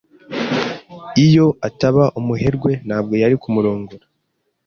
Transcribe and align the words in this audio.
Iyo 1.25 1.45
ataba 1.67 2.03
umuherwe, 2.19 2.71
ntabwo 2.87 3.13
yari 3.21 3.35
kumurongora. 3.41 4.05